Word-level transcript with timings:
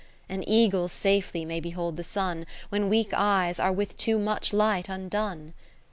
20 0.29 0.35
An 0.41 0.49
eagle 0.49 0.87
safely 0.87 1.45
may 1.45 1.59
behold 1.59 1.95
the 1.95 2.01
Sun, 2.01 2.47
When 2.69 2.89
weak 2.89 3.11
eyes 3.13 3.59
are 3.59 3.71
with 3.71 3.95
too 3.97 4.17
much 4.17 4.51
light 4.51 4.89
undone. 4.89 5.53